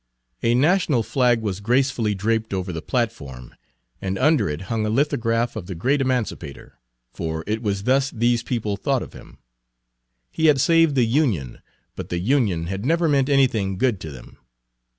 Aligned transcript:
A 0.41 0.55
national 0.55 1.03
flag 1.03 1.41
was 1.41 1.59
gracefully 1.59 2.15
draped 2.15 2.55
over 2.55 2.73
the 2.73 2.81
platform, 2.81 3.53
and 4.01 4.17
under 4.17 4.49
it 4.49 4.61
hung 4.61 4.83
a 4.83 4.89
lithograph 4.89 5.55
of 5.55 5.67
the 5.67 5.75
Great 5.75 6.01
Emancipator, 6.01 6.79
for 7.13 7.43
it 7.45 7.61
was 7.61 7.83
thus 7.83 8.09
these 8.09 8.41
people 8.41 8.77
thought 8.77 9.03
of 9.03 9.13
him. 9.13 9.37
He 10.31 10.47
had 10.47 10.59
saved 10.59 10.95
the 10.95 11.05
Union, 11.05 11.61
but 11.95 12.09
the 12.09 12.17
Union 12.17 12.65
had 12.65 12.83
never 12.83 13.07
meant 13.07 13.29
anything 13.29 13.77
good 13.77 13.99
to 13.99 14.09
them. 14.09 14.37